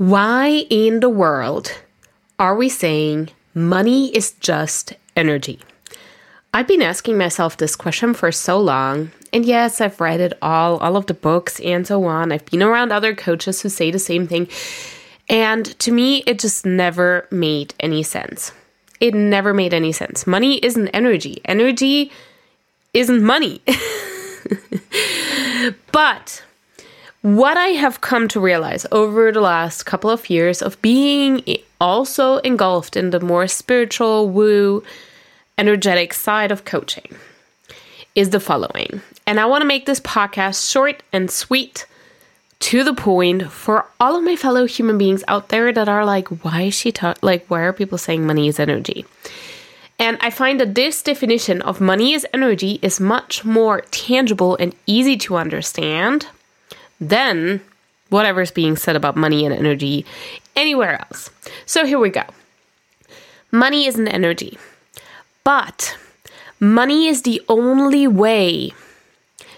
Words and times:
Why 0.00 0.64
in 0.70 1.00
the 1.00 1.10
world 1.10 1.78
are 2.38 2.54
we 2.54 2.70
saying 2.70 3.28
money 3.52 4.08
is 4.16 4.32
just 4.40 4.94
energy? 5.14 5.60
I've 6.54 6.66
been 6.66 6.80
asking 6.80 7.18
myself 7.18 7.58
this 7.58 7.76
question 7.76 8.14
for 8.14 8.32
so 8.32 8.58
long. 8.58 9.10
And 9.30 9.44
yes, 9.44 9.78
I've 9.78 10.00
read 10.00 10.20
it 10.20 10.32
all, 10.40 10.78
all 10.78 10.96
of 10.96 11.04
the 11.04 11.12
books 11.12 11.60
and 11.60 11.86
so 11.86 12.04
on. 12.04 12.32
I've 12.32 12.46
been 12.46 12.62
around 12.62 12.92
other 12.92 13.14
coaches 13.14 13.60
who 13.60 13.68
say 13.68 13.90
the 13.90 13.98
same 13.98 14.26
thing. 14.26 14.48
And 15.28 15.66
to 15.80 15.92
me, 15.92 16.22
it 16.26 16.38
just 16.38 16.64
never 16.64 17.28
made 17.30 17.74
any 17.78 18.02
sense. 18.02 18.52
It 19.00 19.12
never 19.12 19.52
made 19.52 19.74
any 19.74 19.92
sense. 19.92 20.26
Money 20.26 20.64
isn't 20.64 20.88
energy, 20.94 21.42
energy 21.44 22.10
isn't 22.94 23.22
money. 23.22 23.60
but 25.92 26.42
what 27.22 27.56
I 27.56 27.68
have 27.68 28.00
come 28.00 28.28
to 28.28 28.40
realize 28.40 28.86
over 28.90 29.30
the 29.30 29.40
last 29.40 29.84
couple 29.84 30.10
of 30.10 30.30
years 30.30 30.62
of 30.62 30.80
being 30.80 31.44
also 31.80 32.38
engulfed 32.38 32.96
in 32.96 33.10
the 33.10 33.20
more 33.20 33.46
spiritual, 33.46 34.28
woo, 34.28 34.82
energetic 35.58 36.14
side 36.14 36.50
of 36.50 36.64
coaching 36.64 37.14
is 38.14 38.30
the 38.30 38.40
following. 38.40 39.02
And 39.26 39.38
I 39.38 39.46
want 39.46 39.62
to 39.62 39.66
make 39.68 39.86
this 39.86 40.00
podcast 40.00 40.70
short 40.70 41.02
and 41.12 41.30
sweet 41.30 41.86
to 42.60 42.84
the 42.84 42.94
point 42.94 43.50
for 43.50 43.86
all 43.98 44.16
of 44.16 44.24
my 44.24 44.36
fellow 44.36 44.66
human 44.66 44.98
beings 44.98 45.24
out 45.28 45.48
there 45.48 45.72
that 45.72 45.88
are 45.88 46.04
like, 46.04 46.28
why 46.44 46.62
is 46.62 46.74
she 46.74 46.92
talk 46.92 47.18
like 47.22 47.46
why 47.48 47.60
are 47.60 47.72
people 47.72 47.98
saying 47.98 48.26
money 48.26 48.48
is 48.48 48.58
energy? 48.58 49.04
And 49.98 50.16
I 50.22 50.30
find 50.30 50.58
that 50.60 50.74
this 50.74 51.02
definition 51.02 51.60
of 51.62 51.80
money 51.80 52.14
is 52.14 52.26
energy 52.32 52.78
is 52.80 52.98
much 52.98 53.44
more 53.44 53.82
tangible 53.90 54.56
and 54.56 54.74
easy 54.86 55.16
to 55.18 55.36
understand 55.36 56.26
than 57.00 57.60
whatever's 58.10 58.50
being 58.50 58.76
said 58.76 58.96
about 58.96 59.16
money 59.16 59.44
and 59.44 59.54
energy 59.54 60.04
anywhere 60.56 61.00
else. 61.00 61.30
So 61.66 61.86
here 61.86 61.98
we 61.98 62.10
go. 62.10 62.24
Money 63.52 63.86
is 63.86 63.98
an 63.98 64.08
energy, 64.08 64.58
but 65.42 65.96
money 66.60 67.06
is 67.06 67.22
the 67.22 67.42
only 67.48 68.06
way, 68.06 68.72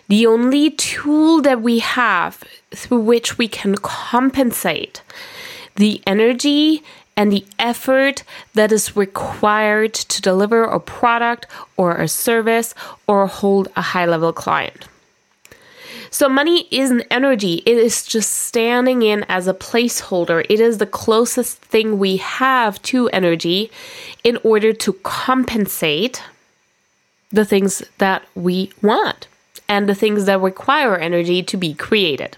the 0.08 0.26
only 0.26 0.70
tool 0.70 1.42
that 1.42 1.60
we 1.60 1.80
have 1.80 2.42
through 2.70 3.00
which 3.00 3.36
we 3.36 3.48
can 3.48 3.74
compensate 3.76 5.02
the 5.76 6.02
energy 6.06 6.82
and 7.16 7.30
the 7.30 7.44
effort 7.58 8.24
that 8.54 8.72
is 8.72 8.96
required 8.96 9.92
to 9.92 10.22
deliver 10.22 10.64
a 10.64 10.80
product 10.80 11.46
or 11.76 11.96
a 11.96 12.08
service 12.08 12.74
or 13.06 13.26
hold 13.26 13.68
a 13.76 13.82
high 13.82 14.06
level 14.06 14.32
client. 14.32 14.88
So 16.10 16.28
money 16.28 16.68
isn't 16.70 17.06
energy. 17.10 17.62
It 17.64 17.78
is 17.78 18.04
just 18.04 18.30
standing 18.30 19.02
in 19.02 19.24
as 19.28 19.48
a 19.48 19.54
placeholder. 19.54 20.44
It 20.48 20.60
is 20.60 20.78
the 20.78 20.86
closest 20.86 21.58
thing 21.58 21.98
we 21.98 22.18
have 22.18 22.80
to 22.82 23.08
energy 23.08 23.70
in 24.22 24.38
order 24.44 24.72
to 24.72 24.92
compensate 25.02 26.22
the 27.30 27.44
things 27.44 27.82
that 27.98 28.22
we 28.34 28.70
want 28.82 29.26
and 29.68 29.88
the 29.88 29.94
things 29.94 30.26
that 30.26 30.40
require 30.40 30.96
energy 30.96 31.42
to 31.42 31.56
be 31.56 31.72
created. 31.72 32.36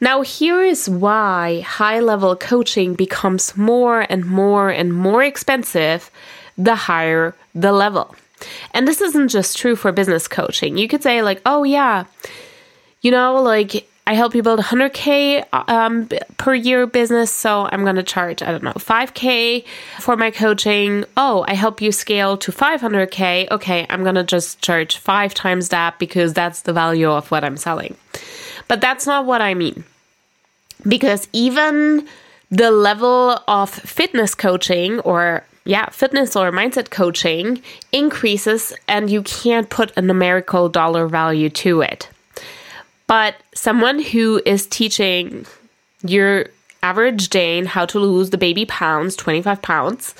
Now, 0.00 0.22
here 0.22 0.62
is 0.62 0.88
why 0.88 1.60
high 1.60 2.00
level 2.00 2.34
coaching 2.34 2.94
becomes 2.94 3.56
more 3.56 4.00
and 4.00 4.24
more 4.24 4.68
and 4.68 4.92
more 4.92 5.22
expensive 5.22 6.10
the 6.58 6.74
higher 6.74 7.34
the 7.54 7.70
level. 7.70 8.16
And 8.72 8.88
this 8.88 9.00
isn't 9.00 9.28
just 9.28 9.56
true 9.56 9.76
for 9.76 9.92
business 9.92 10.26
coaching. 10.26 10.76
You 10.76 10.88
could 10.88 11.04
say, 11.04 11.22
like, 11.22 11.40
oh, 11.46 11.62
yeah, 11.62 12.06
you 13.02 13.10
know, 13.10 13.42
like 13.42 13.88
I 14.06 14.14
help 14.14 14.34
you 14.34 14.42
build 14.42 14.58
100K 14.58 15.44
um, 15.68 16.08
per 16.36 16.54
year 16.54 16.86
business. 16.86 17.32
So 17.32 17.68
I'm 17.70 17.82
going 17.84 17.96
to 17.96 18.02
charge, 18.02 18.42
I 18.42 18.50
don't 18.50 18.64
know, 18.64 18.72
5K 18.72 19.64
for 20.00 20.16
my 20.16 20.30
coaching. 20.30 21.04
Oh, 21.16 21.44
I 21.46 21.54
help 21.54 21.80
you 21.80 21.92
scale 21.92 22.36
to 22.38 22.50
500K. 22.50 23.50
Okay, 23.50 23.86
I'm 23.88 24.02
going 24.02 24.16
to 24.16 24.24
just 24.24 24.60
charge 24.60 24.96
five 24.96 25.34
times 25.34 25.68
that 25.68 25.98
because 25.98 26.32
that's 26.32 26.62
the 26.62 26.72
value 26.72 27.10
of 27.10 27.30
what 27.30 27.44
I'm 27.44 27.56
selling. 27.56 27.96
But 28.66 28.80
that's 28.80 29.06
not 29.06 29.26
what 29.26 29.40
I 29.40 29.54
mean. 29.54 29.84
Because 30.86 31.28
even 31.32 32.08
the 32.50 32.70
level 32.70 33.38
of 33.46 33.70
fitness 33.70 34.34
coaching 34.34 34.98
or 35.00 35.44
yeah, 35.64 35.88
fitness 35.90 36.34
or 36.34 36.50
mindset 36.50 36.90
coaching 36.90 37.62
increases 37.92 38.72
and 38.88 39.08
you 39.08 39.22
can't 39.22 39.70
put 39.70 39.96
a 39.96 40.02
numerical 40.02 40.68
dollar 40.68 41.06
value 41.06 41.48
to 41.50 41.82
it. 41.82 42.08
But 43.12 43.34
someone 43.54 43.98
who 43.98 44.40
is 44.46 44.66
teaching 44.66 45.44
your 46.02 46.46
average 46.82 47.28
Dane 47.28 47.66
how 47.66 47.84
to 47.84 47.98
lose 47.98 48.30
the 48.30 48.38
baby 48.38 48.64
pounds, 48.64 49.16
25 49.16 49.60
pounds, 49.60 50.14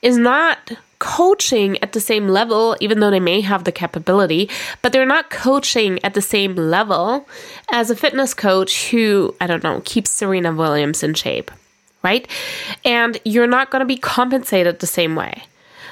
is 0.00 0.16
not 0.16 0.70
coaching 1.00 1.76
at 1.82 1.92
the 1.92 1.98
same 1.98 2.28
level, 2.28 2.76
even 2.78 3.00
though 3.00 3.10
they 3.10 3.18
may 3.18 3.40
have 3.40 3.64
the 3.64 3.72
capability, 3.72 4.48
but 4.80 4.92
they're 4.92 5.04
not 5.04 5.28
coaching 5.28 5.98
at 6.04 6.14
the 6.14 6.22
same 6.22 6.54
level 6.54 7.28
as 7.72 7.90
a 7.90 7.96
fitness 7.96 8.32
coach 8.32 8.90
who, 8.90 9.34
I 9.40 9.48
don't 9.48 9.64
know, 9.64 9.82
keeps 9.84 10.12
Serena 10.12 10.52
Williams 10.52 11.02
in 11.02 11.14
shape, 11.14 11.50
right? 12.04 12.28
And 12.84 13.18
you're 13.24 13.48
not 13.48 13.72
going 13.72 13.80
to 13.80 13.86
be 13.86 13.96
compensated 13.96 14.78
the 14.78 14.86
same 14.86 15.16
way. 15.16 15.42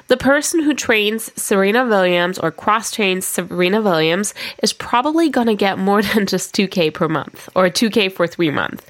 The 0.08 0.16
person 0.16 0.62
who 0.62 0.74
trains 0.74 1.30
Serena 1.40 1.86
Williams 1.86 2.38
or 2.38 2.50
cross 2.50 2.90
trains 2.90 3.26
Serena 3.26 3.80
Williams 3.80 4.34
is 4.62 4.72
probably 4.72 5.28
going 5.28 5.46
to 5.46 5.54
get 5.54 5.78
more 5.78 6.02
than 6.14 6.26
just 6.26 6.54
2K 6.54 6.92
per 6.92 7.08
month 7.08 7.48
or 7.54 7.68
2K 7.68 8.12
for 8.12 8.26
three 8.26 8.50
months. 8.50 8.84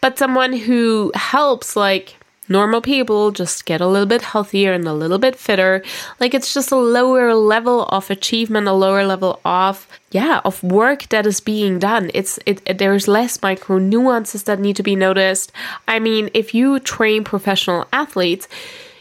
But 0.00 0.18
someone 0.18 0.52
who 0.52 1.12
helps, 1.14 1.76
like, 1.76 2.16
normal 2.48 2.80
people 2.80 3.30
just 3.30 3.64
get 3.64 3.80
a 3.80 3.86
little 3.86 4.06
bit 4.06 4.22
healthier 4.22 4.72
and 4.72 4.86
a 4.86 4.92
little 4.92 5.18
bit 5.18 5.36
fitter. 5.36 5.82
Like 6.20 6.34
it's 6.34 6.52
just 6.52 6.70
a 6.70 6.76
lower 6.76 7.34
level 7.34 7.84
of 7.86 8.10
achievement, 8.10 8.68
a 8.68 8.72
lower 8.72 9.04
level 9.04 9.40
of 9.44 9.86
yeah, 10.10 10.40
of 10.44 10.62
work 10.62 11.08
that 11.08 11.26
is 11.26 11.40
being 11.40 11.78
done. 11.78 12.10
It's 12.14 12.38
it, 12.46 12.60
it, 12.66 12.78
there's 12.78 13.08
less 13.08 13.40
micro 13.42 13.78
nuances 13.78 14.44
that 14.44 14.60
need 14.60 14.76
to 14.76 14.82
be 14.82 14.96
noticed. 14.96 15.52
I 15.88 15.98
mean, 15.98 16.30
if 16.34 16.54
you 16.54 16.78
train 16.80 17.24
professional 17.24 17.86
athletes, 17.92 18.46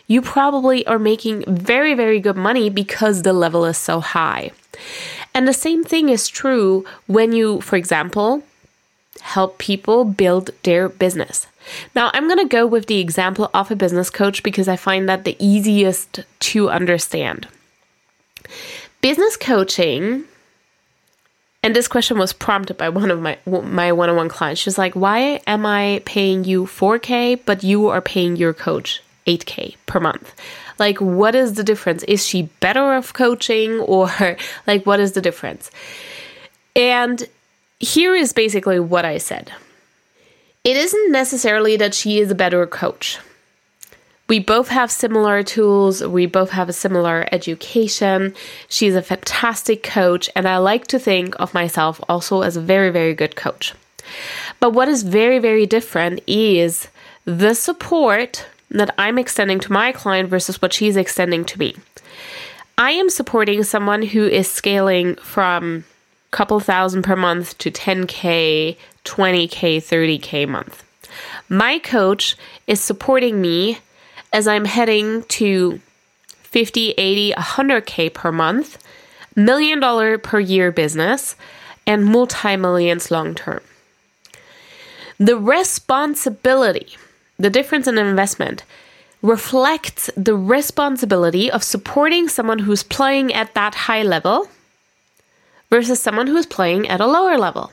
you 0.07 0.21
probably 0.21 0.85
are 0.85 0.99
making 0.99 1.43
very, 1.47 1.93
very 1.93 2.19
good 2.19 2.35
money 2.35 2.69
because 2.69 3.21
the 3.21 3.33
level 3.33 3.65
is 3.65 3.77
so 3.77 3.99
high. 3.99 4.51
And 5.33 5.47
the 5.47 5.53
same 5.53 5.83
thing 5.83 6.09
is 6.09 6.27
true 6.27 6.85
when 7.07 7.31
you, 7.31 7.61
for 7.61 7.75
example, 7.75 8.43
help 9.21 9.57
people 9.57 10.03
build 10.05 10.49
their 10.63 10.89
business. 10.89 11.47
Now, 11.95 12.11
I'm 12.13 12.27
going 12.27 12.39
to 12.39 12.45
go 12.45 12.67
with 12.67 12.87
the 12.87 12.99
example 12.99 13.49
of 13.53 13.71
a 13.71 13.75
business 13.75 14.09
coach 14.09 14.43
because 14.43 14.67
I 14.67 14.75
find 14.75 15.07
that 15.07 15.23
the 15.23 15.37
easiest 15.39 16.19
to 16.39 16.69
understand. 16.69 17.47
Business 19.01 19.37
coaching, 19.37 20.25
and 21.61 21.73
this 21.73 21.87
question 21.87 22.17
was 22.17 22.33
prompted 22.33 22.77
by 22.77 22.89
one 22.89 23.09
of 23.09 23.21
my 23.21 23.37
my 23.45 23.91
one-on-one 23.91 24.29
clients. 24.29 24.61
She's 24.61 24.77
like, 24.77 24.95
"Why 24.95 25.41
am 25.47 25.65
I 25.65 26.01
paying 26.05 26.43
you 26.43 26.65
4k 26.65 27.39
but 27.45 27.63
you 27.63 27.87
are 27.87 28.01
paying 28.01 28.35
your 28.35 28.53
coach 28.53 29.01
8K 29.25 29.75
per 29.85 29.99
month. 29.99 30.33
Like, 30.79 30.99
what 30.99 31.35
is 31.35 31.53
the 31.53 31.63
difference? 31.63 32.03
Is 32.03 32.25
she 32.25 32.43
better 32.59 32.93
of 32.93 33.13
coaching 33.13 33.79
or 33.79 34.09
like, 34.67 34.85
what 34.85 34.99
is 34.99 35.13
the 35.13 35.21
difference? 35.21 35.71
And 36.75 37.27
here 37.79 38.15
is 38.15 38.33
basically 38.33 38.79
what 38.79 39.05
I 39.05 39.17
said 39.17 39.51
it 40.63 40.77
isn't 40.77 41.11
necessarily 41.11 41.75
that 41.75 41.93
she 41.93 42.19
is 42.19 42.31
a 42.31 42.35
better 42.35 42.65
coach, 42.65 43.19
We 44.29 44.39
both 44.39 44.69
have 44.69 44.89
similar 44.89 45.43
tools. 45.43 46.01
We 46.01 46.25
both 46.25 46.51
have 46.51 46.69
a 46.69 46.73
similar 46.73 47.27
education. 47.33 48.33
She's 48.69 48.95
a 48.95 49.01
fantastic 49.01 49.83
coach, 49.83 50.29
and 50.35 50.47
I 50.47 50.57
like 50.57 50.87
to 50.87 50.99
think 50.99 51.35
of 51.37 51.53
myself 51.53 51.99
also 52.07 52.41
as 52.41 52.55
a 52.55 52.61
very, 52.61 52.89
very 52.89 53.13
good 53.13 53.35
coach. 53.35 53.73
But 54.61 54.71
what 54.71 54.87
is 54.87 55.03
very, 55.03 55.39
very 55.39 55.65
different 55.65 56.21
is 56.25 56.87
the 57.25 57.53
support 57.53 58.47
that 58.73 58.93
I'm 58.97 59.17
extending 59.17 59.59
to 59.61 59.71
my 59.71 59.91
client 59.91 60.29
versus 60.29 60.61
what 60.61 60.73
she's 60.73 60.97
extending 60.97 61.45
to 61.45 61.59
me. 61.59 61.75
I 62.77 62.91
am 62.91 63.09
supporting 63.09 63.63
someone 63.63 64.01
who 64.01 64.25
is 64.25 64.49
scaling 64.49 65.15
from 65.15 65.85
a 66.31 66.35
couple 66.35 66.59
thousand 66.59 67.03
per 67.03 67.15
month 67.15 67.57
to 67.59 67.71
10K, 67.71 68.77
20K, 69.05 69.77
30K 69.77 70.43
a 70.43 70.47
month. 70.47 70.83
My 71.49 71.77
coach 71.79 72.35
is 72.65 72.81
supporting 72.81 73.39
me 73.39 73.77
as 74.31 74.47
I'm 74.47 74.65
heading 74.65 75.23
to 75.23 75.79
50, 76.27 76.91
80, 76.91 77.33
100K 77.33 78.13
per 78.13 78.31
month, 78.31 78.83
million 79.35 79.79
dollar 79.79 80.17
per 80.17 80.39
year 80.39 80.71
business, 80.71 81.35
and 81.85 82.05
multi 82.05 82.55
millions 82.55 83.11
long 83.11 83.35
term. 83.35 83.61
The 85.19 85.37
responsibility, 85.37 86.97
the 87.37 87.49
difference 87.49 87.87
in 87.87 87.97
investment, 87.97 88.63
reflects 89.21 90.09
the 90.17 90.35
responsibility 90.35 91.49
of 91.49 91.63
supporting 91.63 92.27
someone 92.27 92.59
who's 92.59 92.83
playing 92.83 93.33
at 93.33 93.53
that 93.53 93.73
high 93.73 94.03
level 94.03 94.49
versus 95.69 95.99
someone 95.99 96.27
who's 96.27 96.45
playing 96.45 96.87
at 96.87 97.01
a 97.01 97.07
lower 97.07 97.37
level. 97.37 97.71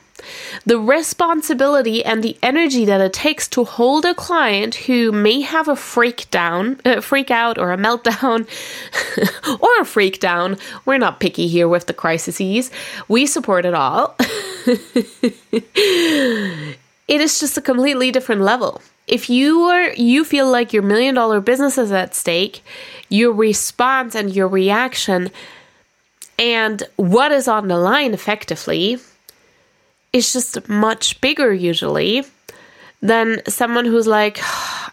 The 0.65 0.79
responsibility 0.79 2.03
and 2.05 2.23
the 2.23 2.37
energy 2.41 2.85
that 2.85 3.01
it 3.01 3.13
takes 3.13 3.47
to 3.49 3.63
hold 3.63 4.05
a 4.05 4.15
client 4.15 4.75
who 4.75 5.11
may 5.11 5.41
have 5.41 5.67
a 5.67 5.75
freak 5.75 6.29
down, 6.31 6.79
uh, 6.85 7.01
freak 7.01 7.31
out, 7.31 7.57
or 7.57 7.71
a 7.71 7.77
meltdown, 7.77 8.47
or 9.61 9.81
a 9.81 9.85
freak 9.85 10.19
down. 10.19 10.57
We're 10.85 10.97
not 10.97 11.19
picky 11.19 11.47
here 11.47 11.67
with 11.67 11.87
the 11.87 11.93
crises. 11.93 12.71
We 13.07 13.25
support 13.25 13.65
it 13.65 13.73
all. 13.73 14.15
it 14.65 16.47
is 17.07 17.39
just 17.39 17.57
a 17.57 17.61
completely 17.61 18.11
different 18.11 18.41
level. 18.41 18.81
If 19.07 19.29
you 19.29 19.63
are 19.63 19.93
you 19.93 20.23
feel 20.23 20.49
like 20.49 20.73
your 20.73 20.83
million 20.83 21.15
dollar 21.15 21.41
business 21.41 21.77
is 21.77 21.91
at 21.91 22.15
stake, 22.15 22.63
your 23.09 23.33
response 23.33 24.15
and 24.15 24.33
your 24.33 24.47
reaction 24.47 25.31
and 26.39 26.83
what 26.95 27.31
is 27.31 27.47
on 27.47 27.67
the 27.67 27.77
line 27.77 28.13
effectively 28.13 28.97
is 30.13 30.33
just 30.33 30.67
much 30.67 31.21
bigger 31.21 31.53
usually 31.53 32.23
than 33.01 33.41
someone 33.47 33.85
who's 33.85 34.07
like 34.07 34.39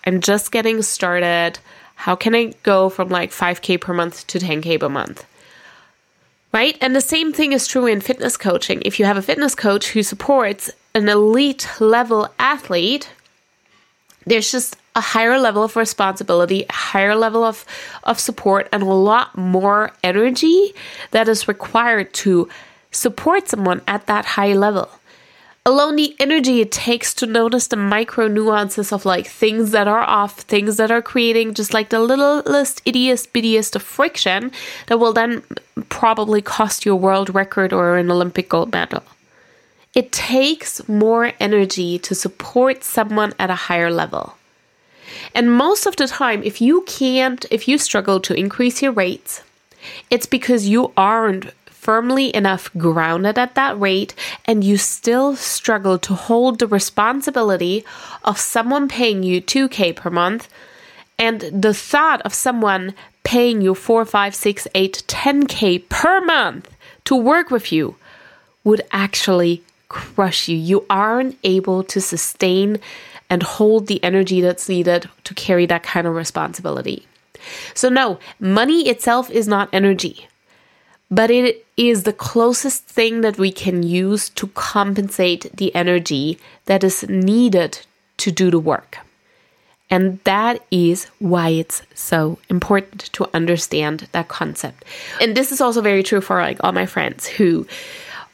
I'm 0.04 0.20
just 0.20 0.52
getting 0.52 0.82
started. 0.82 1.58
How 1.94 2.16
can 2.16 2.34
I 2.34 2.54
go 2.62 2.88
from 2.88 3.08
like 3.08 3.30
5k 3.30 3.80
per 3.80 3.92
month 3.92 4.26
to 4.28 4.38
10k 4.38 4.80
per 4.80 4.88
month? 4.88 5.26
Right? 6.52 6.78
And 6.80 6.96
the 6.96 7.00
same 7.00 7.32
thing 7.32 7.52
is 7.52 7.66
true 7.66 7.86
in 7.86 8.00
fitness 8.00 8.36
coaching. 8.36 8.80
If 8.84 8.98
you 8.98 9.04
have 9.04 9.18
a 9.18 9.22
fitness 9.22 9.54
coach 9.54 9.90
who 9.90 10.02
supports 10.02 10.70
an 10.94 11.08
elite 11.08 11.68
level 11.78 12.32
athlete, 12.38 13.10
there's 14.28 14.50
just 14.50 14.76
a 14.94 15.00
higher 15.00 15.38
level 15.38 15.62
of 15.62 15.76
responsibility, 15.76 16.64
a 16.68 16.72
higher 16.72 17.14
level 17.14 17.44
of, 17.44 17.64
of 18.04 18.18
support, 18.18 18.68
and 18.72 18.82
a 18.82 18.86
lot 18.86 19.36
more 19.36 19.92
energy 20.02 20.74
that 21.12 21.28
is 21.28 21.48
required 21.48 22.12
to 22.12 22.48
support 22.90 23.48
someone 23.48 23.80
at 23.86 24.06
that 24.06 24.24
high 24.24 24.52
level. 24.52 24.90
Alone, 25.66 25.96
the 25.96 26.16
energy 26.18 26.62
it 26.62 26.72
takes 26.72 27.12
to 27.12 27.26
notice 27.26 27.66
the 27.66 27.76
micro 27.76 28.26
nuances 28.26 28.90
of 28.90 29.04
like 29.04 29.26
things 29.26 29.70
that 29.72 29.86
are 29.86 30.00
off, 30.00 30.40
things 30.40 30.78
that 30.78 30.90
are 30.90 31.02
creating 31.02 31.52
just 31.52 31.74
like 31.74 31.90
the 31.90 32.00
littlest, 32.00 32.82
ittiest, 32.86 33.28
bittiest 33.32 33.76
of 33.76 33.82
friction 33.82 34.50
that 34.86 34.98
will 34.98 35.12
then 35.12 35.42
probably 35.90 36.40
cost 36.40 36.86
you 36.86 36.92
a 36.92 36.96
world 36.96 37.34
record 37.34 37.74
or 37.74 37.98
an 37.98 38.10
Olympic 38.10 38.48
gold 38.48 38.72
medal. 38.72 39.02
It 39.98 40.12
takes 40.12 40.88
more 40.88 41.32
energy 41.40 41.98
to 41.98 42.14
support 42.14 42.84
someone 42.84 43.34
at 43.36 43.50
a 43.50 43.62
higher 43.66 43.90
level. 43.90 44.34
And 45.34 45.52
most 45.52 45.86
of 45.86 45.96
the 45.96 46.06
time, 46.06 46.40
if 46.44 46.60
you 46.60 46.82
can't, 46.82 47.44
if 47.50 47.66
you 47.66 47.78
struggle 47.78 48.20
to 48.20 48.32
increase 48.32 48.80
your 48.80 48.92
rates, 48.92 49.42
it's 50.08 50.26
because 50.26 50.68
you 50.68 50.92
aren't 50.96 51.50
firmly 51.66 52.32
enough 52.32 52.70
grounded 52.78 53.38
at 53.38 53.56
that 53.56 53.80
rate 53.80 54.14
and 54.44 54.62
you 54.62 54.76
still 54.76 55.34
struggle 55.34 55.98
to 55.98 56.14
hold 56.14 56.60
the 56.60 56.68
responsibility 56.68 57.84
of 58.22 58.38
someone 58.38 58.86
paying 58.86 59.24
you 59.24 59.42
2K 59.42 59.96
per 59.96 60.10
month 60.10 60.48
and 61.18 61.40
the 61.40 61.74
thought 61.74 62.22
of 62.22 62.32
someone 62.32 62.94
paying 63.24 63.60
you 63.62 63.74
4, 63.74 64.04
5, 64.04 64.32
6, 64.32 64.68
8, 64.76 65.02
10K 65.08 65.88
per 65.88 66.20
month 66.20 66.70
to 67.04 67.16
work 67.16 67.50
with 67.50 67.72
you 67.72 67.96
would 68.62 68.82
actually 68.92 69.64
crush 69.88 70.48
you. 70.48 70.56
You 70.56 70.86
aren't 70.90 71.38
able 71.44 71.82
to 71.84 72.00
sustain 72.00 72.78
and 73.30 73.42
hold 73.42 73.86
the 73.86 74.02
energy 74.02 74.40
that's 74.40 74.68
needed 74.68 75.08
to 75.24 75.34
carry 75.34 75.66
that 75.66 75.82
kind 75.82 76.06
of 76.06 76.14
responsibility. 76.14 77.06
So, 77.74 77.88
no, 77.88 78.18
money 78.40 78.88
itself 78.88 79.30
is 79.30 79.46
not 79.46 79.68
energy, 79.72 80.28
but 81.10 81.30
it 81.30 81.64
is 81.76 82.02
the 82.02 82.12
closest 82.12 82.84
thing 82.84 83.20
that 83.20 83.38
we 83.38 83.52
can 83.52 83.82
use 83.82 84.28
to 84.30 84.48
compensate 84.48 85.56
the 85.56 85.74
energy 85.74 86.38
that 86.66 86.82
is 86.82 87.08
needed 87.08 87.80
to 88.18 88.32
do 88.32 88.50
the 88.50 88.58
work. 88.58 88.98
And 89.90 90.18
that 90.24 90.62
is 90.70 91.06
why 91.18 91.48
it's 91.50 91.82
so 91.94 92.38
important 92.50 93.10
to 93.14 93.28
understand 93.32 94.08
that 94.12 94.28
concept. 94.28 94.84
And 95.20 95.34
this 95.34 95.50
is 95.50 95.60
also 95.60 95.80
very 95.80 96.02
true 96.02 96.20
for 96.20 96.36
like 96.42 96.58
all 96.62 96.72
my 96.72 96.84
friends 96.84 97.26
who 97.26 97.66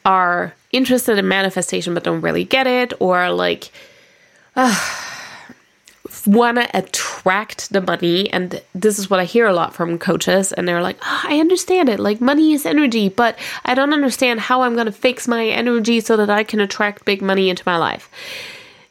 are 0.03 0.53
interested 0.75 1.17
in 1.17 1.27
manifestation 1.27 1.93
but 1.93 2.03
don't 2.03 2.21
really 2.21 2.43
get 2.43 2.67
it, 2.67 2.93
or 2.99 3.31
like 3.31 3.71
uh, 4.55 4.75
want 6.25 6.57
to 6.57 6.77
attract 6.77 7.71
the 7.71 7.81
money. 7.81 8.31
And 8.31 8.61
this 8.73 8.99
is 8.99 9.09
what 9.09 9.19
I 9.19 9.25
hear 9.25 9.47
a 9.47 9.53
lot 9.53 9.73
from 9.73 9.97
coaches, 9.97 10.51
and 10.51 10.67
they're 10.67 10.81
like, 10.81 10.97
oh, 11.01 11.21
I 11.23 11.39
understand 11.39 11.89
it. 11.89 11.99
Like, 11.99 12.21
money 12.21 12.53
is 12.53 12.65
energy, 12.65 13.09
but 13.09 13.37
I 13.63 13.73
don't 13.73 13.93
understand 13.93 14.39
how 14.39 14.61
I'm 14.61 14.73
going 14.73 14.85
to 14.85 14.91
fix 14.91 15.27
my 15.27 15.45
energy 15.47 15.99
so 15.99 16.17
that 16.17 16.29
I 16.29 16.43
can 16.43 16.59
attract 16.59 17.05
big 17.05 17.21
money 17.21 17.49
into 17.49 17.63
my 17.65 17.77
life. 17.77 18.09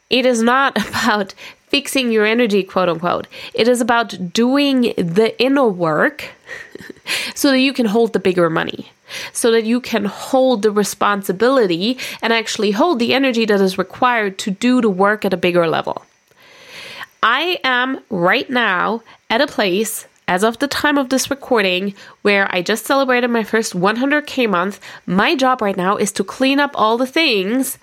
It 0.09 0.25
is 0.25 0.41
not 0.41 0.77
about 0.89 1.33
fixing 1.67 2.11
your 2.11 2.25
energy, 2.25 2.63
quote 2.63 2.89
unquote. 2.89 3.27
It 3.53 3.67
is 3.67 3.81
about 3.81 4.33
doing 4.33 4.93
the 4.97 5.33
inner 5.39 5.67
work 5.67 6.29
so 7.35 7.51
that 7.51 7.59
you 7.59 7.73
can 7.73 7.85
hold 7.85 8.13
the 8.13 8.19
bigger 8.19 8.49
money 8.49 8.91
so 9.33 9.51
that 9.51 9.65
you 9.65 9.79
can 9.79 10.05
hold 10.05 10.61
the 10.61 10.71
responsibility 10.71 11.97
and 12.21 12.33
actually 12.33 12.71
hold 12.71 12.99
the 12.99 13.13
energy 13.13 13.45
that 13.45 13.61
is 13.61 13.77
required 13.77 14.37
to 14.39 14.51
do 14.51 14.81
the 14.81 14.89
work 14.89 15.25
at 15.25 15.33
a 15.33 15.37
bigger 15.37 15.67
level. 15.67 16.03
I 17.21 17.59
am 17.63 18.01
right 18.09 18.49
now 18.49 19.01
at 19.29 19.41
a 19.41 19.47
place 19.47 20.07
as 20.27 20.43
of 20.43 20.57
the 20.57 20.67
time 20.67 20.97
of 20.97 21.09
this 21.09 21.29
recording, 21.29 21.93
where 22.23 22.47
I 22.53 22.63
just 22.63 22.85
celebrated 22.85 23.29
my 23.29 23.43
first 23.43 23.73
100k 23.73 24.49
month, 24.49 24.79
my 25.05 25.35
job 25.35 25.61
right 25.61 25.77
now 25.77 25.97
is 25.97 26.11
to 26.13 26.23
clean 26.23 26.59
up 26.59 26.71
all 26.73 26.97
the 26.97 27.05
things 27.05 27.77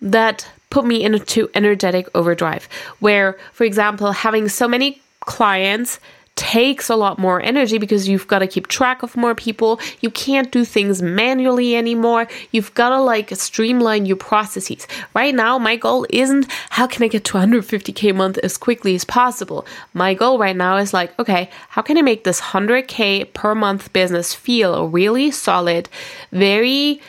that 0.00 0.48
put 0.70 0.86
me 0.86 1.04
into 1.04 1.50
energetic 1.54 2.08
overdrive. 2.14 2.68
Where, 3.00 3.36
for 3.52 3.64
example, 3.64 4.12
having 4.12 4.48
so 4.48 4.66
many 4.66 5.02
clients 5.20 6.00
takes 6.36 6.88
a 6.88 6.96
lot 6.96 7.18
more 7.18 7.40
energy 7.42 7.78
because 7.78 8.08
you've 8.08 8.26
got 8.26 8.40
to 8.40 8.46
keep 8.46 8.66
track 8.66 9.02
of 9.02 9.16
more 9.16 9.34
people. 9.34 9.80
You 10.00 10.10
can't 10.10 10.50
do 10.50 10.64
things 10.64 11.00
manually 11.00 11.76
anymore. 11.76 12.26
You've 12.50 12.74
got 12.74 12.88
to 12.90 13.00
like 13.00 13.30
streamline 13.30 14.06
your 14.06 14.16
processes. 14.16 14.86
Right 15.14 15.34
now, 15.34 15.58
my 15.58 15.76
goal 15.76 16.06
isn't 16.10 16.46
how 16.70 16.86
can 16.86 17.02
I 17.04 17.08
get 17.08 17.24
to 17.26 17.34
150k 17.34 18.10
a 18.10 18.14
month 18.14 18.38
as 18.38 18.56
quickly 18.56 18.94
as 18.94 19.04
possible. 19.04 19.64
My 19.92 20.14
goal 20.14 20.38
right 20.38 20.56
now 20.56 20.76
is 20.76 20.92
like, 20.92 21.16
okay, 21.18 21.50
how 21.68 21.82
can 21.82 21.98
I 21.98 22.02
make 22.02 22.24
this 22.24 22.40
100k 22.40 23.32
per 23.32 23.54
month 23.54 23.92
business 23.92 24.34
feel 24.34 24.88
really 24.88 25.30
solid, 25.30 25.88
very 26.32 27.00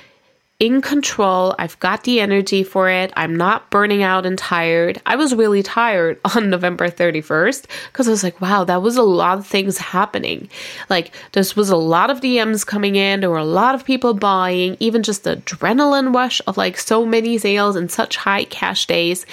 in 0.60 0.82
control. 0.82 1.54
I've 1.60 1.78
got 1.80 2.04
the 2.04 2.22
energy 2.22 2.64
for 2.64 2.90
it. 2.90 3.12
I'm 3.18 3.36
not 3.36 3.70
burning 3.70 4.04
out 4.04 4.26
and 4.26 4.38
tired. 4.38 5.02
I 5.06 5.18
was 5.18 5.36
really 5.36 5.62
tired 5.62 6.20
on 6.36 6.50
November 6.50 6.90
31st 6.90 7.66
because 7.92 8.08
I 8.08 8.12
was 8.12 8.24
like, 8.24 8.40
wow, 8.40 8.64
that 8.64 8.82
was 8.82 8.96
a 8.96 9.04
lot 9.04 9.38
of 9.38 9.46
things 9.46 9.78
happening. 9.78 10.50
Like, 10.90 11.14
this 11.34 11.56
was 11.56 11.70
a 11.70 11.76
lot 11.76 12.10
of 12.10 12.22
DMs 12.22 12.66
coming 12.66 12.96
in. 12.96 13.20
There 13.20 13.30
were 13.30 13.38
a 13.38 13.44
lot 13.44 13.76
of 13.76 13.84
people 13.84 14.14
buying, 14.14 14.78
even 14.80 15.04
just 15.04 15.26
the 15.26 15.38
adrenaline 15.38 16.16
rush 16.16 16.42
of 16.48 16.58
like 16.58 16.78
so 16.78 17.06
many 17.06 17.38
sales 17.38 17.76
and 17.76 17.92
such 17.92 18.16
high 18.16 18.46
cash 18.46 18.86
days, 18.86 19.26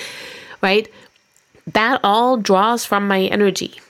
right? 0.61 0.91
That 1.73 2.01
all 2.03 2.37
draws 2.37 2.85
from 2.85 3.07
my 3.07 3.21
energy. 3.23 3.81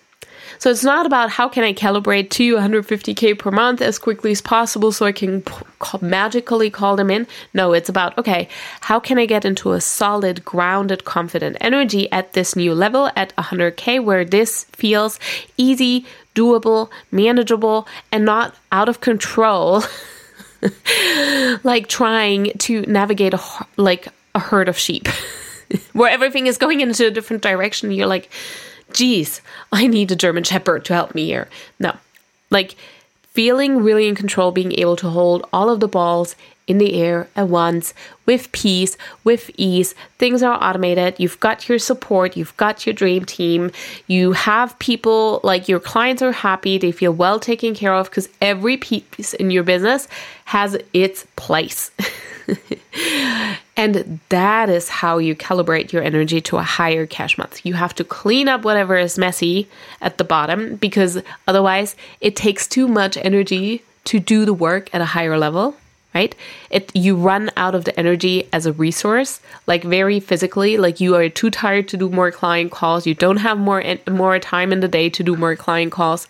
So 0.63 0.71
it's 0.71 0.85
not 0.85 1.07
about 1.07 1.29
how 1.29 1.49
can 1.49 1.65
I 1.65 1.73
calibrate 1.73 2.31
to 2.31 2.55
150k 2.55 3.37
per 3.37 3.51
month 3.51 3.83
as 3.83 3.99
quickly 3.99 4.31
as 4.31 4.41
possible 4.41 4.93
so 4.93 5.05
I 5.05 5.11
can 5.11 5.43
magically 6.01 6.71
call 6.71 6.95
them 6.95 7.11
in. 7.11 7.27
No, 7.53 7.73
it's 7.73 7.89
about 7.89 8.17
okay, 8.17 8.49
how 8.81 9.01
can 9.01 9.19
I 9.19 9.27
get 9.27 9.45
into 9.45 9.73
a 9.73 9.81
solid, 9.81 10.45
grounded, 10.45 11.05
confident 11.05 11.57
energy 11.61 12.09
at 12.13 12.35
this 12.35 12.55
new 12.55 12.75
level 12.75 13.11
at 13.17 13.35
100k 13.35 14.05
where 14.05 14.25
this 14.25 14.63
feels 14.71 15.19
easy, 15.57 16.07
doable, 16.37 16.91
manageable, 17.11 17.89
and 18.13 18.25
not 18.25 18.55
out 18.71 18.89
of 18.89 19.01
control. 19.01 19.83
like 21.65 21.89
trying 21.89 22.53
to 22.59 22.83
navigate 22.83 23.35
a 23.35 23.41
like 23.77 24.07
a 24.37 24.39
herd 24.39 24.69
of 24.69 24.79
sheep 24.79 25.09
where 25.93 26.09
everything 26.13 26.47
is 26.47 26.57
going 26.57 26.81
into 26.81 27.05
a 27.05 27.11
different 27.11 27.43
direction. 27.43 27.91
You're 27.91 28.07
like, 28.07 28.31
geez, 28.93 29.41
I 29.73 29.87
need 29.87 30.11
a 30.11 30.17
German 30.17 30.45
Shepherd 30.45 30.85
to 30.87 30.95
help 30.95 31.15
me 31.15 31.27
here. 31.27 31.49
No, 31.79 31.97
like 32.51 32.77
feeling 33.33 33.83
really 33.83 34.09
in 34.09 34.15
control, 34.15 34.53
being 34.53 34.73
able 34.79 34.97
to 34.97 35.09
hold 35.09 35.47
all 35.53 35.71
of 35.71 35.81
the 35.81 35.89
balls 35.89 36.37
in 36.67 36.79
the 36.79 36.95
air 36.95 37.29
at 37.35 37.49
once 37.49 37.93
with 38.27 38.53
peace, 38.53 38.97
with 39.25 39.51
ease. 39.57 39.95
Things 40.19 40.43
are 40.43 40.63
automated. 40.63 41.19
You've 41.19 41.41
got 41.41 41.69
your 41.69 41.79
support, 41.79 42.37
you've 42.37 42.57
got 42.57 42.87
your 42.87 42.93
dream 42.93 43.25
team. 43.25 43.73
You 44.07 44.33
have 44.33 44.79
people 44.79 45.41
like 45.43 45.69
your 45.69 45.81
clients 45.81 46.23
are 46.23 46.33
happy, 46.33 46.79
they 46.79 46.93
feel 46.93 47.13
well 47.13 47.41
taken 47.41 47.75
care 47.75 47.95
of 47.95 48.11
because 48.11 48.29
every 48.41 48.77
piece 48.77 49.35
in 49.35 49.51
your 49.51 49.65
business 49.65 50.09
has 50.45 50.77
its 50.93 51.27
place. 51.37 51.91
and 53.77 54.21
that 54.29 54.69
is 54.69 54.89
how 54.89 55.19
you 55.19 55.35
calibrate 55.35 55.93
your 55.93 56.03
energy 56.03 56.41
to 56.43 56.59
a 56.59 56.63
higher 56.63 57.07
cash 57.07 57.39
month. 57.39 57.65
You 57.65 57.75
have 57.75 57.95
to 57.95 58.05
clean 58.05 58.49
up 58.49 58.65
whatever 58.65 58.97
is 58.97 59.17
messy 59.17 59.69
at 60.01 60.19
the 60.19 60.25
bottom 60.25 60.77
because 60.77 61.23
otherwise 61.49 61.97
it 62.21 62.37
takes 62.37 62.67
too 62.67 62.87
much 62.87 63.17
energy 63.17 63.83
to 64.05 64.19
do 64.19 64.45
the 64.45 64.55
work 64.55 64.95
at 64.95 65.01
a 65.01 65.07
higher 65.07 65.39
level 65.39 65.77
right? 66.15 66.35
It 66.71 66.95
you 66.95 67.17
run 67.17 67.51
out 67.57 67.75
of 67.75 67.85
the 67.85 67.99
energy 67.99 68.47
as 68.53 68.67
a 68.67 68.73
resource 68.73 69.41
like 69.67 69.83
very 69.83 70.21
physically 70.21 70.77
like 70.77 71.01
you 71.01 71.17
are 71.17 71.29
too 71.29 71.51
tired 71.51 71.89
to 71.89 71.97
do 71.97 72.09
more 72.09 72.31
client 72.31 72.71
calls. 72.71 73.07
You 73.07 73.15
don't 73.15 73.39
have 73.39 73.59
more 73.59 73.83
more 74.09 74.39
time 74.39 74.73
in 74.73 74.81
the 74.81 74.89
day 74.89 75.09
to 75.11 75.23
do 75.23 75.37
more 75.37 75.57
client 75.57 75.93
calls 75.93 76.29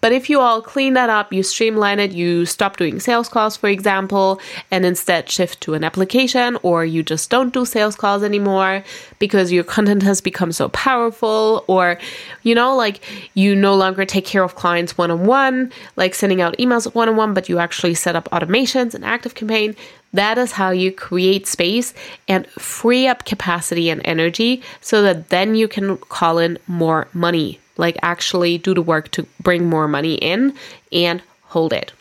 but 0.00 0.12
if 0.12 0.30
you 0.30 0.40
all 0.40 0.62
clean 0.62 0.94
that 0.94 1.10
up, 1.10 1.32
you 1.32 1.42
streamline 1.42 1.98
it, 1.98 2.12
you 2.12 2.46
stop 2.46 2.76
doing 2.76 3.00
sales 3.00 3.28
calls, 3.28 3.56
for 3.56 3.68
example, 3.68 4.40
and 4.70 4.84
instead 4.84 5.28
shift 5.28 5.60
to 5.62 5.74
an 5.74 5.82
application, 5.82 6.56
or 6.62 6.84
you 6.84 7.02
just 7.02 7.30
don't 7.30 7.52
do 7.52 7.64
sales 7.64 7.96
calls 7.96 8.22
anymore 8.22 8.84
because 9.18 9.50
your 9.50 9.64
content 9.74 10.02
has 10.02 10.20
become 10.20 10.52
so 10.52 10.68
powerful, 10.68 11.64
or, 11.66 11.98
you 12.42 12.54
know, 12.54 12.76
like 12.76 13.02
you 13.34 13.56
no 13.56 13.74
longer 13.74 14.04
take 14.04 14.24
care 14.24 14.44
of 14.44 14.54
clients 14.54 14.96
one 14.96 15.10
on 15.10 15.26
one, 15.26 15.72
like 15.96 16.14
sending 16.14 16.40
out 16.40 16.56
emails 16.58 16.94
one 16.94 17.08
on 17.08 17.16
one, 17.16 17.34
but 17.34 17.48
you 17.48 17.58
actually 17.58 17.94
set 17.94 18.14
up 18.14 18.28
automations 18.30 18.94
and 18.94 19.04
ActiveCampaign. 19.04 19.76
That 20.14 20.38
is 20.38 20.52
how 20.52 20.70
you 20.70 20.90
create 20.90 21.46
space 21.46 21.92
and 22.28 22.46
free 22.46 23.06
up 23.06 23.26
capacity 23.26 23.90
and 23.90 24.00
energy 24.06 24.62
so 24.80 25.02
that 25.02 25.28
then 25.28 25.54
you 25.54 25.68
can 25.68 25.98
call 25.98 26.38
in 26.38 26.56
more 26.66 27.08
money 27.12 27.60
like 27.78 27.96
actually 28.02 28.58
do 28.58 28.74
the 28.74 28.82
work 28.82 29.10
to 29.12 29.26
bring 29.40 29.64
more 29.66 29.88
money 29.88 30.14
in 30.14 30.54
and 30.92 31.22
hold 31.44 31.72
it. 31.72 31.92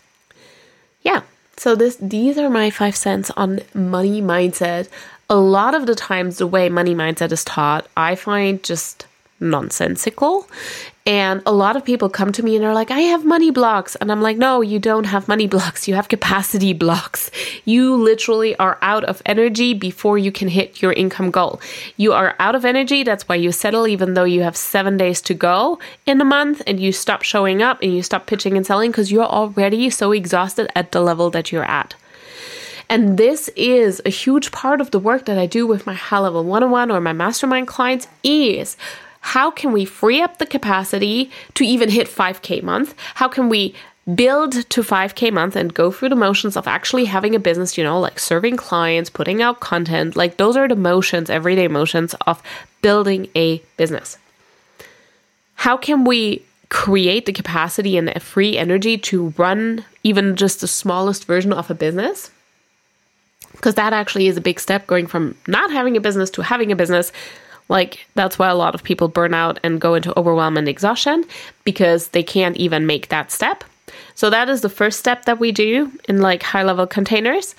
Yeah. 1.03 1.21
So 1.55 1.75
this 1.75 1.97
these 2.01 2.37
are 2.37 2.49
my 2.49 2.69
5 2.69 2.95
cents 2.95 3.31
on 3.37 3.61
money 3.73 4.21
mindset. 4.21 4.89
A 5.29 5.35
lot 5.35 5.73
of 5.73 5.85
the 5.85 5.95
times 5.95 6.37
the 6.37 6.47
way 6.47 6.69
money 6.69 6.93
mindset 6.93 7.31
is 7.31 7.43
taught, 7.43 7.87
I 7.95 8.15
find 8.15 8.61
just 8.63 9.07
nonsensical. 9.39 10.47
And 11.07 11.41
a 11.45 11.53
lot 11.53 11.77
of 11.77 11.85
people 11.85 12.09
come 12.09 12.33
to 12.33 12.43
me 12.43 12.57
and 12.57 12.65
are 12.65 12.73
like, 12.73 12.91
I 12.91 12.99
have 12.99 13.23
money 13.23 13.49
blocks. 13.49 13.95
And 13.95 14.11
I'm 14.11 14.21
like, 14.21 14.35
no, 14.35 14.59
you 14.59 14.77
don't 14.77 15.05
have 15.05 15.29
money 15.29 15.47
blocks. 15.47 15.87
You 15.87 15.95
have 15.95 16.09
capacity 16.09 16.73
blocks. 16.73 17.31
You 17.63 17.95
literally 17.95 18.57
are 18.57 18.77
out 18.81 19.05
of 19.05 19.21
energy 19.25 19.73
before 19.73 20.17
you 20.17 20.33
can 20.33 20.49
hit 20.49 20.81
your 20.81 20.91
income 20.91 21.31
goal. 21.31 21.61
You 21.95 22.11
are 22.11 22.35
out 22.39 22.55
of 22.55 22.65
energy. 22.65 23.03
That's 23.03 23.25
why 23.29 23.35
you 23.35 23.53
settle, 23.53 23.87
even 23.87 24.15
though 24.15 24.25
you 24.25 24.41
have 24.41 24.57
seven 24.57 24.97
days 24.97 25.21
to 25.21 25.33
go 25.33 25.79
in 26.05 26.19
a 26.19 26.25
month 26.25 26.61
and 26.67 26.77
you 26.77 26.91
stop 26.91 27.21
showing 27.21 27.61
up 27.61 27.81
and 27.81 27.95
you 27.95 28.03
stop 28.03 28.27
pitching 28.27 28.57
and 28.57 28.65
selling 28.65 28.91
because 28.91 29.09
you're 29.09 29.23
already 29.23 29.89
so 29.89 30.11
exhausted 30.11 30.69
at 30.75 30.91
the 30.91 30.99
level 30.99 31.29
that 31.29 31.53
you're 31.53 31.63
at. 31.63 31.95
And 32.89 33.17
this 33.17 33.49
is 33.55 34.01
a 34.05 34.09
huge 34.09 34.51
part 34.51 34.81
of 34.81 34.91
the 34.91 34.99
work 34.99 35.25
that 35.25 35.37
I 35.37 35.45
do 35.45 35.65
with 35.65 35.85
my 35.85 35.93
high 35.93 36.19
level 36.19 36.43
one 36.43 36.63
on 36.63 36.71
one 36.71 36.91
or 36.91 36.99
my 36.99 37.13
mastermind 37.13 37.67
clients 37.67 38.07
is 38.23 38.75
how 39.21 39.51
can 39.51 39.71
we 39.71 39.85
free 39.85 40.21
up 40.21 40.37
the 40.37 40.45
capacity 40.45 41.31
to 41.55 41.65
even 41.65 41.89
hit 41.89 42.07
5K 42.07 42.63
month? 42.63 42.95
How 43.15 43.27
can 43.27 43.49
we 43.49 43.73
build 44.15 44.53
to 44.69 44.81
5K 44.81 45.33
month 45.33 45.55
and 45.55 45.73
go 45.73 45.91
through 45.91 46.09
the 46.09 46.15
motions 46.15 46.55
of 46.55 46.67
actually 46.67 47.05
having 47.05 47.35
a 47.35 47.39
business, 47.39 47.77
you 47.77 47.83
know, 47.83 47.99
like 47.99 48.19
serving 48.19 48.57
clients, 48.57 49.09
putting 49.09 49.41
out 49.41 49.59
content? 49.59 50.15
Like 50.15 50.37
those 50.37 50.55
are 50.55 50.67
the 50.67 50.75
motions, 50.75 51.29
everyday 51.29 51.67
motions 51.67 52.15
of 52.25 52.41
building 52.81 53.27
a 53.35 53.61
business. 53.75 54.17
How 55.55 55.75
can 55.75 56.03
we 56.05 56.43
create 56.69 57.25
the 57.25 57.33
capacity 57.33 57.97
and 57.97 58.07
the 58.07 58.19
free 58.19 58.57
energy 58.57 58.97
to 58.97 59.33
run 59.37 59.83
even 60.03 60.35
just 60.35 60.61
the 60.61 60.67
smallest 60.67 61.25
version 61.25 61.51
of 61.51 61.69
a 61.69 61.75
business? 61.75 62.31
Because 63.53 63.75
that 63.75 63.91
actually 63.91 64.27
is 64.27 64.37
a 64.37 64.41
big 64.41 64.59
step 64.59 64.85
going 64.87 65.07
from 65.07 65.35
not 65.47 65.71
having 65.71 65.97
a 65.97 66.01
business 66.01 66.29
to 66.31 66.43
having 66.43 66.71
a 66.71 66.75
business 66.75 67.11
like, 67.69 68.05
that's 68.15 68.39
why 68.39 68.49
a 68.49 68.55
lot 68.55 68.75
of 68.75 68.83
people 68.83 69.07
burn 69.07 69.33
out 69.33 69.59
and 69.63 69.81
go 69.81 69.93
into 69.95 70.17
overwhelm 70.17 70.57
and 70.57 70.67
exhaustion 70.67 71.25
because 71.63 72.09
they 72.09 72.23
can't 72.23 72.57
even 72.57 72.85
make 72.85 73.09
that 73.09 73.31
step. 73.31 73.63
So, 74.15 74.29
that 74.29 74.49
is 74.49 74.61
the 74.61 74.69
first 74.69 74.99
step 74.99 75.25
that 75.25 75.39
we 75.39 75.51
do 75.51 75.91
in 76.07 76.21
like 76.21 76.43
high 76.43 76.63
level 76.63 76.87
containers. 76.87 77.55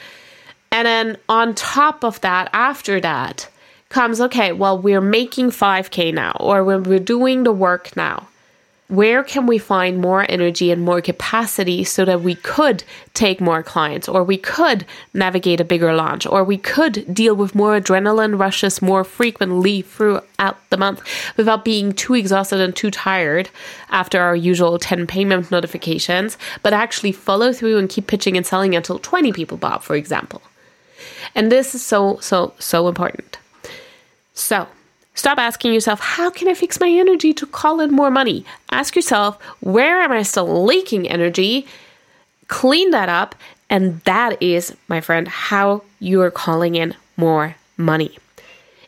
And 0.71 0.87
then 0.87 1.17
on 1.29 1.55
top 1.55 2.05
of 2.05 2.21
that, 2.21 2.50
after 2.53 3.00
that, 3.00 3.49
comes 3.88 4.21
okay, 4.21 4.53
well, 4.53 4.79
we're 4.79 5.00
making 5.00 5.50
5K 5.50 6.12
now, 6.12 6.37
or 6.38 6.62
we're 6.62 6.99
doing 6.99 7.45
the 7.45 7.53
work 7.53 7.97
now 7.97 8.29
where 8.88 9.23
can 9.23 9.47
we 9.47 9.59
find 9.59 9.99
more 9.99 10.25
energy 10.30 10.71
and 10.71 10.83
more 10.83 11.02
capacity 11.02 11.85
so 11.85 12.07
that 12.07 12.23
we 12.23 12.35
could 12.35 12.83
take 13.12 13.38
more 13.38 13.62
clients 13.62 14.09
or 14.09 14.25
we 14.25 14.38
could 14.38 14.87
navigate 15.12 15.61
a 15.61 15.64
bigger 15.64 15.95
launch 15.95 16.26
or 16.26 16.42
we 16.42 16.57
could 16.57 17.12
deal 17.12 17.35
with 17.35 17.54
more 17.54 17.78
adrenaline 17.78 18.38
rushes 18.38 18.80
more 18.80 19.04
frequently 19.04 19.83
throughout 19.83 20.57
the 20.71 20.76
month 20.78 21.02
without 21.37 21.66
being 21.66 21.92
too 21.92 22.14
exhausted 22.14 22.61
and 22.61 22.75
too 22.75 22.90
tired 22.90 23.50
after 23.90 24.21
our 24.23 24.35
usual 24.35 24.78
10 24.78 25.07
payment 25.07 25.50
notifications, 25.50 26.38
but 26.62 26.73
actually 26.73 27.12
follow 27.12 27.52
through 27.52 27.76
and 27.76 27.90
keep 27.90 28.07
pitching 28.07 28.38
and 28.38 28.47
selling 28.47 28.75
until 28.75 28.99
20 28.99 29.35
people 29.35 29.59
bought, 29.59 29.85
for 29.85 29.97
example. 29.97 30.40
And 31.35 31.52
this 31.52 31.75
is 31.75 31.85
so, 31.85 32.18
so, 32.21 32.54
so 32.59 32.88
important. 32.88 33.37
So, 34.33 34.66
Stop 35.19 35.39
asking 35.39 35.75
yourself, 35.75 35.99
how 35.99 36.31
can 36.31 36.47
I 36.47 36.55
fix 36.55 36.79
my 36.79 36.89
energy 36.89 37.35
to 37.35 37.45
call 37.45 37.81
in 37.81 37.91
more 37.91 38.09
money? 38.09 38.45
Ask 38.71 38.95
yourself, 38.95 39.37
where 39.59 40.01
am 40.01 40.13
I 40.13 40.23
still 40.23 40.65
leaking 40.65 41.09
energy? 41.09 41.67
Clean 42.47 42.93
that 42.93 43.09
up. 43.09 43.35
And 43.69 43.99
that 44.03 44.41
is, 44.41 44.77
my 44.87 45.01
friend, 45.01 45.27
how 45.27 45.83
you 45.99 46.23
are 46.23 46.31
calling 46.31 46.77
in 46.77 46.95
more 47.17 47.57
money. 47.77 48.17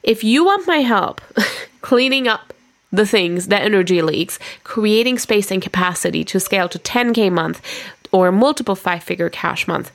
If 0.05 0.23
you 0.23 0.45
want 0.45 0.69
my 0.69 0.77
help 0.77 1.21
cleaning 1.81 2.29
up 2.29 2.55
the 2.93 3.07
things, 3.07 3.49
the 3.49 3.59
energy 3.59 4.01
leaks, 4.01 4.39
creating 4.63 5.19
space 5.19 5.51
and 5.51 5.61
capacity 5.61 6.23
to 6.23 6.39
scale 6.39 6.69
to 6.69 6.79
10K 6.79 7.33
month 7.33 7.61
or 8.13 8.31
multiple 8.31 8.77
five 8.77 9.03
figure 9.03 9.31
cash 9.31 9.67
month, 9.67 9.91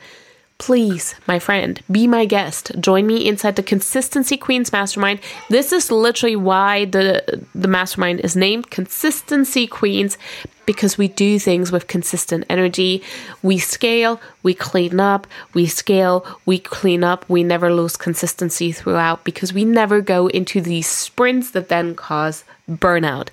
Please, 0.57 1.15
my 1.27 1.37
friend, 1.37 1.81
be 1.91 2.07
my 2.07 2.25
guest. 2.25 2.71
Join 2.79 3.05
me 3.05 3.27
inside 3.27 3.57
the 3.57 3.63
Consistency 3.63 4.37
Queens 4.37 4.71
Mastermind. 4.71 5.19
This 5.49 5.73
is 5.73 5.91
literally 5.91 6.37
why 6.37 6.85
the 6.85 7.43
the 7.53 7.67
mastermind 7.67 8.21
is 8.21 8.37
named 8.37 8.69
Consistency 8.69 9.67
Queens 9.67 10.17
because 10.65 10.97
we 10.97 11.09
do 11.09 11.39
things 11.39 11.73
with 11.73 11.87
consistent 11.87 12.45
energy. 12.49 13.03
We 13.43 13.57
scale, 13.57 14.19
we 14.43 14.53
clean 14.53 14.99
up, 14.99 15.27
we 15.53 15.67
scale, 15.67 16.25
we 16.45 16.59
clean 16.59 17.03
up. 17.03 17.27
We 17.29 17.43
never 17.43 17.73
lose 17.73 17.97
consistency 17.97 18.71
throughout 18.71 19.25
because 19.25 19.53
we 19.53 19.65
never 19.65 19.99
go 19.99 20.27
into 20.27 20.61
these 20.61 20.87
sprints 20.87 21.51
that 21.51 21.67
then 21.67 21.95
cause 21.95 22.45
burnout. 22.69 23.27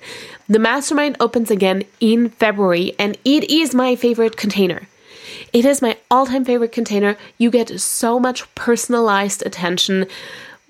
The 0.47 0.59
mastermind 0.59 1.17
opens 1.21 1.49
again 1.49 1.85
in 2.01 2.29
February 2.29 2.93
and 2.99 3.17
it 3.23 3.49
is 3.49 3.73
my 3.73 3.95
favorite 3.95 4.35
container. 4.35 4.87
It 5.51 5.65
is 5.65 5.81
my 5.81 5.97
all 6.09 6.25
time 6.25 6.45
favorite 6.45 6.71
container. 6.71 7.17
You 7.37 7.51
get 7.51 7.79
so 7.79 8.19
much 8.19 8.53
personalized 8.55 9.45
attention, 9.45 10.07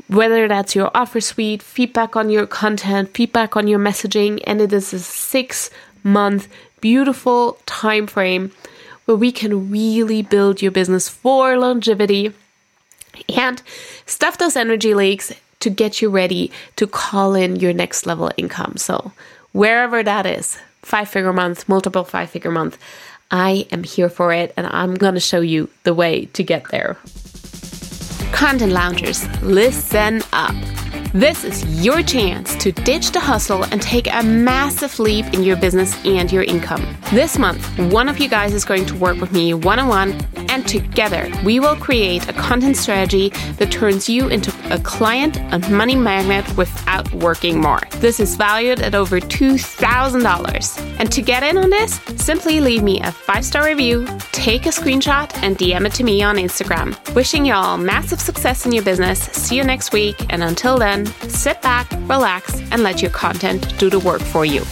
whether 0.07 0.47
that's 0.47 0.75
your 0.75 0.91
offer 0.93 1.21
suite, 1.21 1.61
feedback 1.61 2.15
on 2.15 2.29
your 2.29 2.47
content, 2.47 3.13
feedback 3.13 3.55
on 3.55 3.67
your 3.67 3.79
messaging, 3.79 4.41
and 4.45 4.61
it 4.61 4.73
is 4.73 4.93
a 4.93 4.99
six 4.99 5.69
month 6.03 6.47
beautiful 6.81 7.57
time 7.65 8.07
frame 8.07 8.51
where 9.05 9.17
we 9.17 9.31
can 9.31 9.69
really 9.71 10.21
build 10.21 10.61
your 10.61 10.71
business 10.71 11.09
for 11.09 11.57
longevity 11.57 12.33
and 13.35 13.61
stuff 14.05 14.37
those 14.37 14.55
energy 14.55 14.93
leaks 14.93 15.31
to 15.59 15.69
get 15.69 16.01
you 16.01 16.09
ready 16.09 16.51
to 16.75 16.85
call 16.85 17.35
in 17.35 17.55
your 17.55 17.73
next 17.73 18.05
level 18.05 18.31
income. 18.37 18.75
So, 18.77 19.13
wherever 19.53 20.03
that 20.03 20.25
is, 20.25 20.57
five 20.81 21.09
figure 21.09 21.33
month, 21.33 21.67
multiple 21.69 22.03
five 22.03 22.29
figure 22.29 22.51
month. 22.51 22.77
I 23.31 23.65
am 23.71 23.83
here 23.83 24.09
for 24.09 24.31
it 24.33 24.53
and 24.57 24.67
I'm 24.67 24.95
going 24.95 25.15
to 25.15 25.19
show 25.19 25.41
you 25.41 25.69
the 25.83 25.93
way 25.93 26.25
to 26.25 26.43
get 26.43 26.69
there. 26.69 26.97
Content 28.31 28.71
loungers, 28.71 29.25
listen 29.41 30.21
up. 30.33 30.55
This 31.13 31.43
is 31.43 31.85
your 31.85 32.01
chance 32.01 32.55
to 32.55 32.71
ditch 32.71 33.11
the 33.11 33.19
hustle 33.19 33.65
and 33.65 33.79
take 33.79 34.11
a 34.11 34.23
massive 34.23 34.97
leap 34.97 35.31
in 35.31 35.43
your 35.43 35.55
business 35.55 35.95
and 36.03 36.31
your 36.31 36.41
income. 36.41 36.83
This 37.11 37.37
month, 37.37 37.63
one 37.93 38.09
of 38.09 38.17
you 38.17 38.27
guys 38.27 38.51
is 38.51 38.65
going 38.65 38.87
to 38.87 38.95
work 38.95 39.21
with 39.21 39.31
me 39.31 39.53
one 39.53 39.77
on 39.77 39.87
one, 39.87 40.19
and 40.49 40.67
together 40.67 41.31
we 41.45 41.59
will 41.59 41.75
create 41.75 42.27
a 42.27 42.33
content 42.33 42.77
strategy 42.77 43.29
that 43.57 43.71
turns 43.71 44.09
you 44.09 44.29
into 44.29 44.51
a 44.73 44.79
client 44.79 45.37
and 45.37 45.69
money 45.69 45.95
magnet 45.95 46.45
without 46.57 47.11
working 47.13 47.61
more. 47.61 47.81
This 47.97 48.19
is 48.19 48.35
valued 48.35 48.81
at 48.81 48.95
over 48.95 49.19
$2,000. 49.19 50.97
And 50.99 51.11
to 51.11 51.21
get 51.21 51.43
in 51.43 51.59
on 51.59 51.69
this, 51.69 52.01
simply 52.17 52.59
leave 52.59 52.81
me 52.81 53.01
a 53.01 53.11
five 53.11 53.45
star 53.45 53.65
review, 53.65 54.07
take 54.31 54.65
a 54.65 54.69
screenshot, 54.69 55.31
and 55.43 55.59
DM 55.59 55.85
it 55.85 55.93
to 55.93 56.03
me 56.03 56.23
on 56.23 56.37
Instagram. 56.37 56.97
Wishing 57.13 57.45
y'all 57.45 57.77
massive 57.77 58.19
success 58.19 58.65
in 58.65 58.71
your 58.71 58.83
business. 58.83 59.19
See 59.19 59.57
you 59.57 59.63
next 59.63 59.93
week, 59.93 60.15
and 60.31 60.41
until 60.41 60.79
then, 60.79 61.02
sit 61.27 61.61
back, 61.61 61.91
relax, 62.09 62.59
and 62.71 62.83
let 62.83 63.01
your 63.01 63.11
content 63.11 63.77
do 63.77 63.89
the 63.89 63.99
work 63.99 64.21
for 64.21 64.45
you. 64.45 64.63